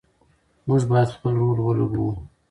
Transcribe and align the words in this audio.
موږ 0.67 0.81
باید 0.91 1.13
خپل 1.15 1.33
رول 1.41 1.59
ولوبوو. 1.61 2.13